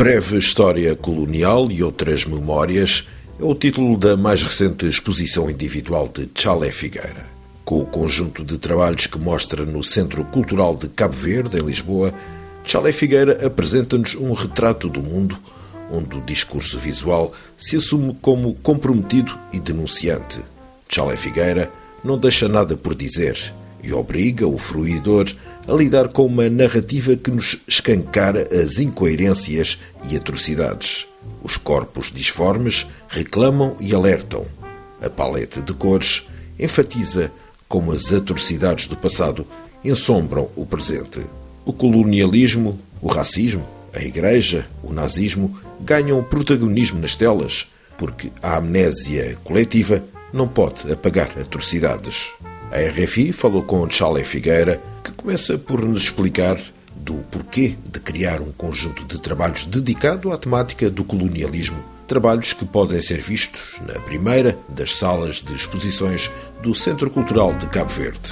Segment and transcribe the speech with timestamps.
[0.00, 3.06] Breve História Colonial e Outras Memórias
[3.38, 7.26] é o título da mais recente exposição individual de Chalé Figueira.
[7.66, 12.14] Com o conjunto de trabalhos que mostra no Centro Cultural de Cabo Verde, em Lisboa,
[12.64, 15.38] Chalé Figueira apresenta-nos um retrato do mundo
[15.92, 20.40] onde o discurso visual se assume como comprometido e denunciante.
[20.88, 21.70] Chalé Figueira
[22.02, 27.30] não deixa nada por dizer e obriga o fruidor a lidar com uma narrativa que
[27.30, 31.06] nos escancara as incoerências e atrocidades.
[31.42, 34.46] Os corpos disformes reclamam e alertam.
[35.00, 36.26] A paleta de cores
[36.58, 37.30] enfatiza
[37.68, 39.46] como as atrocidades do passado
[39.84, 41.20] ensombram o presente.
[41.64, 49.38] O colonialismo, o racismo, a igreja, o nazismo ganham protagonismo nas telas, porque a amnésia
[49.44, 52.32] coletiva não pode apagar atrocidades.
[52.72, 56.56] A RFI falou com Charlie Figueira, que começa por nos explicar
[56.94, 61.82] do porquê de criar um conjunto de trabalhos dedicado à temática do colonialismo.
[62.06, 66.30] Trabalhos que podem ser vistos na primeira das salas de exposições
[66.62, 68.30] do Centro Cultural de Cabo Verde.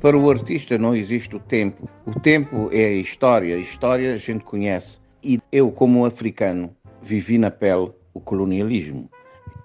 [0.00, 1.90] Para o artista não existe o tempo.
[2.06, 3.56] O tempo é a história.
[3.56, 4.98] A história a gente conhece.
[5.22, 9.10] E eu, como africano, vivi na pele o colonialismo.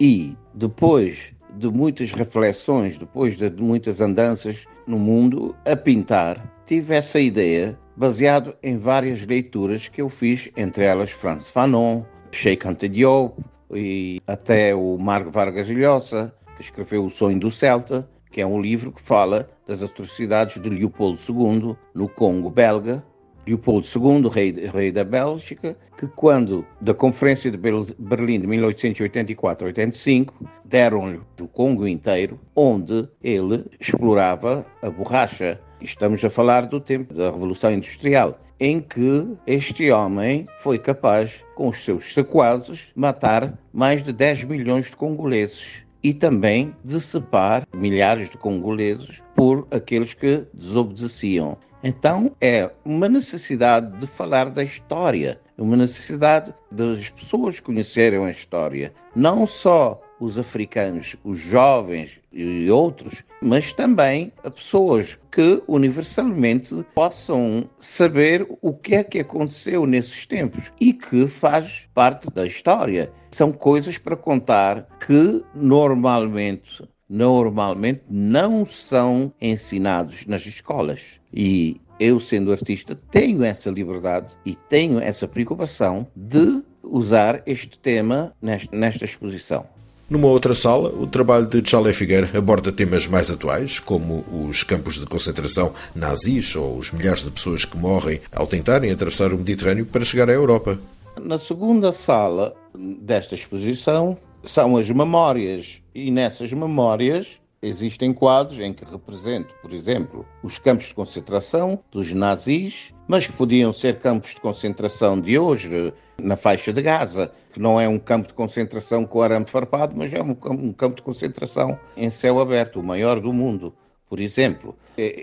[0.00, 7.18] E depois de muitas reflexões, depois de muitas andanças no mundo a pintar, tive essa
[7.18, 13.34] ideia baseado em várias leituras que eu fiz, entre elas Franz Fanon, Sheikh Anta Diop
[13.72, 18.60] e até o Marco Vargas Llosa, que escreveu O Sonho do Celta, que é um
[18.60, 23.02] livro que fala das atrocidades de Leopoldo II no Congo belga,
[23.46, 30.32] Leopoldo II, rei, rei da Bélgica, que quando da Conferência de Berlim de 1884-85
[30.64, 35.60] deram-lhe o Congo inteiro, onde ele explorava a borracha.
[35.80, 41.68] Estamos a falar do tempo da Revolução Industrial, em que este homem foi capaz, com
[41.68, 48.38] os seus sequazes, matar mais de 10 milhões de congoleses e também decepar milhares de
[48.38, 51.58] congoleses por aqueles que desobedeciam.
[51.82, 58.92] Então é uma necessidade de falar da história, uma necessidade das pessoas conhecerem a história,
[59.14, 68.46] não só os africanos, os jovens e outros, mas também pessoas que universalmente possam saber
[68.62, 73.12] o que é que aconteceu nesses tempos e que faz parte da história.
[73.30, 81.02] São coisas para contar que normalmente normalmente não são ensinados nas escolas.
[81.32, 88.32] E eu, sendo artista, tenho essa liberdade e tenho essa preocupação de usar este tema
[88.40, 89.66] nesta, nesta exposição.
[90.08, 95.00] Numa outra sala, o trabalho de Charlie Figueira aborda temas mais atuais, como os campos
[95.00, 99.84] de concentração nazis ou os milhares de pessoas que morrem ao tentarem atravessar o Mediterrâneo
[99.84, 100.78] para chegar à Europa.
[101.20, 102.54] Na segunda sala
[103.00, 110.26] desta exposição são as memórias, e nessas memórias existem quadros em que representam, por exemplo,
[110.42, 115.92] os campos de concentração dos nazis, mas que podiam ser campos de concentração de hoje,
[116.20, 120.12] na faixa de Gaza, que não é um campo de concentração com arame farpado, mas
[120.12, 120.34] é um,
[120.72, 123.74] campo de concentração em céu aberto, o maior do mundo,
[124.08, 124.76] por exemplo.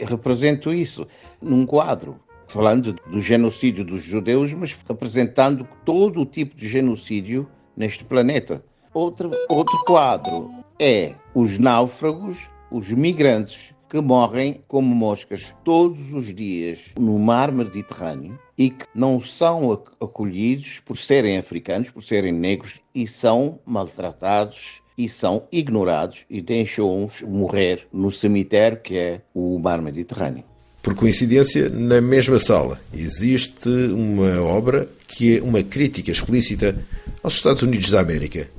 [0.07, 1.07] represento isso
[1.41, 8.03] num quadro, falando do genocídio dos judeus, mas representando todo o tipo de genocídio neste
[8.03, 8.63] planeta.
[8.93, 12.37] Outro, outro quadro é os náufragos,
[12.69, 19.19] os migrantes que morrem como moscas todos os dias no mar Mediterrâneo e que não
[19.19, 26.39] são acolhidos por serem africanos, por serem negros e são maltratados e são ignorados e
[26.39, 30.43] deixam-os morrer no cemitério que é o mar Mediterrâneo.
[30.83, 36.75] Por coincidência, na mesma sala existe uma obra que é uma crítica explícita
[37.23, 38.49] aos Estados Unidos da América,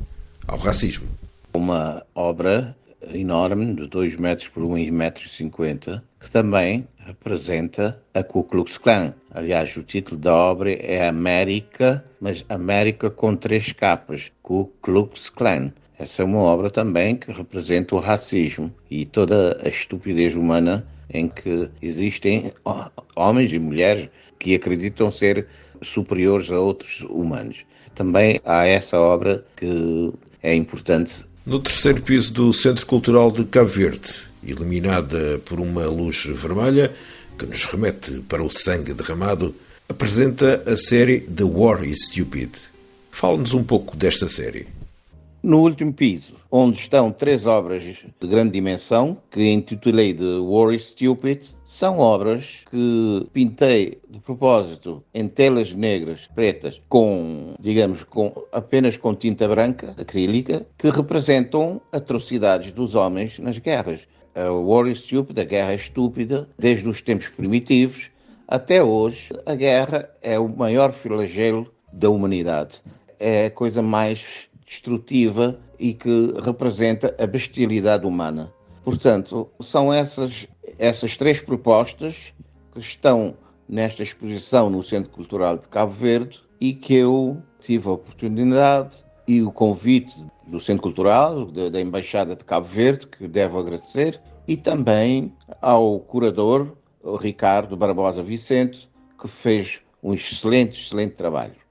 [0.47, 1.09] ao racismo.
[1.55, 2.77] Uma obra
[3.13, 5.41] enorme, de 2 metros por 1,50 metros,
[6.21, 9.15] que também representa a Ku Klux Klan.
[9.31, 15.73] Aliás, o título da obra é América, mas América com três capas, Ku Klux Klan.
[15.99, 21.29] Essa é uma obra também que representa o racismo e toda a estupidez humana em
[21.29, 22.53] que existem
[23.15, 24.09] homens e mulheres
[24.39, 25.47] que acreditam ser
[25.83, 27.65] superiores a outros humanos.
[27.95, 30.13] Também há essa obra que
[30.45, 31.25] é importante.
[31.45, 36.95] No terceiro piso do Centro Cultural de Cabo Verde, iluminada por uma luz vermelha
[37.39, 39.55] que nos remete para o sangue derramado,
[39.89, 42.51] apresenta a série The War is Stupid.
[43.11, 44.67] Fale-nos um pouco desta série.
[45.45, 50.87] No último piso, onde estão três obras de grande dimensão, que intitulei de War is
[50.87, 58.97] Stupid, são obras que pintei de propósito em telas negras, pretas, com, digamos, com, apenas
[58.97, 64.09] com tinta branca, acrílica, que representam atrocidades dos homens nas guerras.
[64.35, 68.11] A War is Stupid, a guerra é estúpida, desde os tempos primitivos
[68.49, 72.81] até hoje, a guerra é o maior flagelo da humanidade.
[73.21, 78.53] É a coisa mais destrutiva e que representa a bestialidade humana.
[78.85, 80.49] Portanto, são essas,
[80.79, 82.35] essas três propostas
[82.73, 83.37] que estão
[83.69, 89.41] nesta exposição no Centro Cultural de Cabo Verde e que eu tive a oportunidade e
[89.41, 90.15] o convite
[90.47, 95.33] do Centro Cultural, da, Embaixada de Cabo Verde, que devo agradecer, e também
[95.63, 96.77] ao curador,
[97.21, 98.89] Ricardo Barbosa Vicente,
[99.19, 101.64] que fez um excelente, excelente trabalho.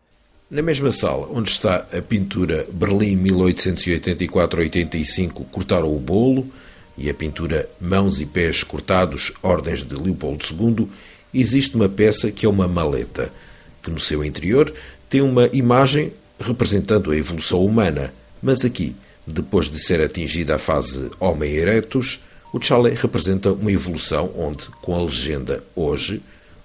[0.54, 6.48] Na mesma sala onde está a pintura Berlim 1884-85 Cortaram o Bolo
[6.96, 10.88] e a pintura Mãos e Pés Cortados Ordens de Leopoldo II,
[11.34, 13.34] existe uma peça que é uma maleta,
[13.82, 14.72] que no seu interior
[15.10, 18.96] tem uma imagem representando a evolução humana, mas aqui,
[19.26, 22.20] depois de ser atingida a fase Homem Erectus,
[22.54, 26.22] o chalé representa uma evolução onde, com a legenda Hoje,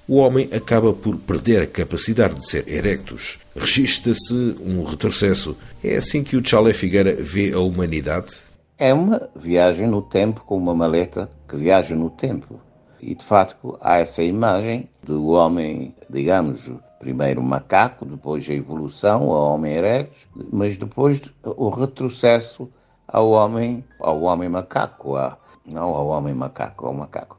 [0.08, 3.38] o homem acaba por perder a capacidade de ser erectus.
[3.55, 5.55] Registra-se um retrocesso.
[5.84, 8.38] É assim que o Chalé Figueira vê a humanidade?
[8.78, 12.58] É uma viagem no tempo com uma maleta que viaja no tempo.
[13.00, 19.54] E de facto há essa imagem do homem, digamos, primeiro macaco, depois a evolução ao
[19.54, 22.69] homem erectus, mas depois o retrocesso
[23.06, 27.38] ao homem, ao homem macaco, a, não ao homem macaco, ao macaco.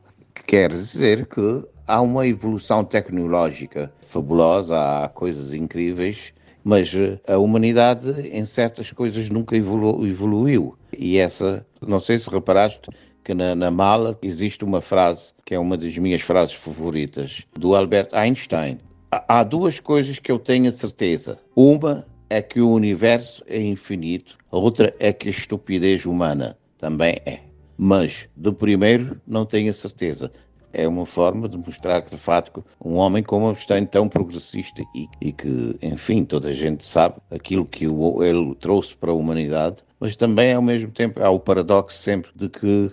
[0.49, 8.27] Quer dizer que há uma evolução tecnológica fabulosa, há coisas incríveis, mas eh, a humanidade
[8.27, 10.75] em certas coisas nunca evolu evoluiu.
[10.97, 12.89] E essa, não sei se reparaste,
[13.23, 17.75] que na, na, mala existe uma frase que é uma das minhas frases favoritas, do
[17.75, 18.79] Albert Einstein.
[19.11, 21.37] Há duas coisas que eu tenho a certeza.
[21.55, 27.21] Uma é que o universo é infinito, a outra é que a estupidez humana também
[27.23, 27.48] é.
[27.81, 30.29] Mas do primeiro não tenho a certeza
[30.73, 35.07] é uma forma de mostrar que, de facto, um homem como Abstein tão progressista e,
[35.21, 39.77] e, que, enfim, toda a gente sabe aquilo que o, ele trouxe para a humanidade,
[39.97, 42.91] mas também, ao mesmo tempo, há o paradoxo sempre de que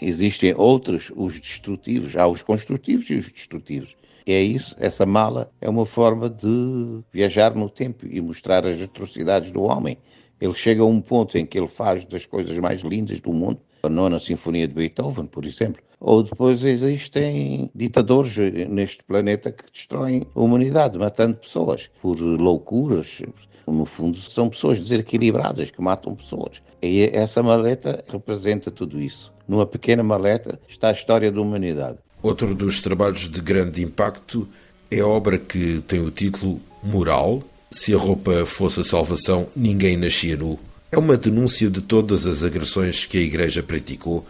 [0.00, 3.96] existem outros, os destrutivos, há os construtivos e os destrutivos.
[4.26, 8.80] E é isso, essa mala é uma forma de viajar no tempo e mostrar as
[8.80, 9.98] atrocidades do homem.
[10.40, 13.60] Ele chega a um ponto em que ele faz das coisas mais lindas do mundo,
[13.82, 18.36] a nona sinfonia de Beethoven, por exemplo, ou depois existem ditadores
[18.68, 23.22] neste planeta que destroem a humanidade, matando pessoas por loucuras.
[23.66, 26.60] No fundo, são pessoas desequilibradas que matam pessoas.
[26.82, 29.32] E essa maleta representa tudo isso.
[29.46, 31.98] Numa pequena maleta está a história da humanidade.
[32.22, 34.48] Outro dos trabalhos de grande impacto
[34.90, 37.42] é a obra que tem o título Moral.
[37.70, 40.58] Se a roupa fosse a salvação, ninguém nascia nu.
[40.94, 44.26] É uma denúncia de todas as agressões que a Igreja praticou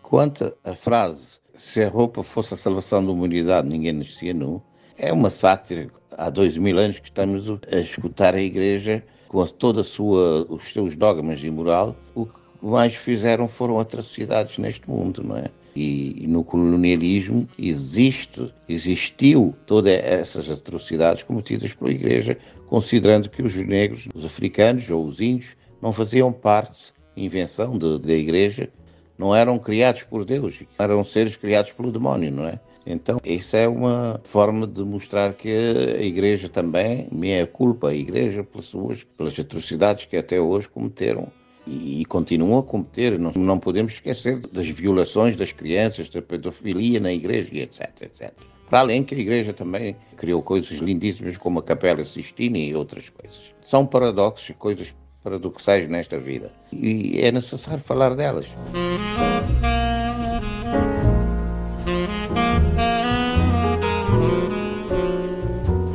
[0.00, 4.62] Quanto à frase se a roupa fosse a salvação da humanidade, ninguém nascia nu,
[4.96, 5.88] é uma sátira.
[6.12, 10.72] Há dois mil anos que estamos a escutar a Igreja com toda a sua, os
[10.72, 15.50] seus dogmas e moral, o que mais fizeram foram atrocidades neste mundo, não é?
[15.74, 24.06] E, no colonialismo existe, existiu todas essas atrocidades cometidas pela Igreja, considerando que os negros,
[24.14, 28.70] os africanos ou os índios não faziam parte, invenção da Igreja,
[29.18, 32.58] não eram criados por Deus, eram seres criados pelo demónio, não é?
[32.86, 38.42] Então, isso é uma forma de mostrar que a Igreja também, minha culpa, a Igreja,
[38.42, 41.30] pelas suas, pelas atrocidades que até hoje cometeram
[41.66, 43.18] e, e continuam a cometer.
[43.18, 48.32] Não, não podemos esquecer das violações das crianças, da pedofilia na Igreja etc, etc.
[48.70, 53.10] Para além que a Igreja também criou coisas lindíssimas como a Capela Sistina e outras
[53.10, 53.54] coisas.
[53.62, 56.52] São paradoxos, coisas paradoxais nesta vida.
[56.70, 58.46] E é necessário falar delas.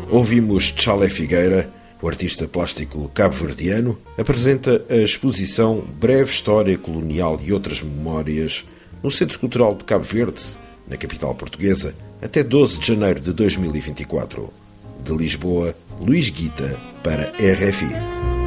[0.09, 1.69] Ouvimos Chalé Figueira,
[2.01, 8.65] o artista plástico cabo-verdiano, apresenta a exposição Breve História Colonial e Outras Memórias
[9.03, 10.43] no Centro Cultural de Cabo Verde,
[10.87, 14.51] na capital portuguesa, até 12 de janeiro de 2024.
[15.03, 18.38] De Lisboa, Luís Guita, para RFI.